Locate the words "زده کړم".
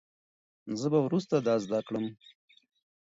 1.63-2.05